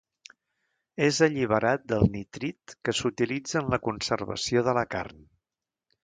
És 1.07 1.17
alliberat 1.25 1.83
del 1.91 2.05
nitrit 2.15 2.73
que 2.89 2.95
s'utilitza 2.99 3.59
en 3.61 3.69
la 3.75 3.79
conservació 3.89 4.65
de 4.69 4.75
la 4.79 4.85
carn. 4.97 5.21